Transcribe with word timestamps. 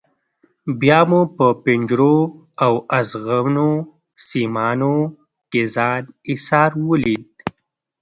بیا 0.79 0.99
مو 1.09 1.21
په 1.35 1.45
پنجرو 1.63 2.17
او 2.63 2.73
ازغنو 2.99 3.71
سیمانو 4.27 4.95
کې 5.51 5.61
ځان 5.75 6.01
ایسار 6.29 6.71
ولید. 6.89 7.25